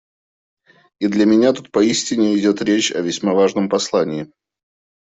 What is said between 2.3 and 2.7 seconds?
идет